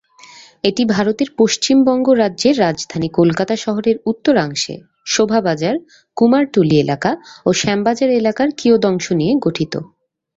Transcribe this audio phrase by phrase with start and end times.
[0.63, 4.75] এটি ভারতের পশ্চিমবঙ্গ রাজ্যের রাজধানী কলকাতা শহরের উত্তরাংশে
[5.05, 5.75] শোভাবাজার,
[6.17, 7.11] কুমারটুলি এলাকা
[7.45, 9.73] ও শ্যামবাজার এলাকার কিয়দংশ নিয়ে গঠিত।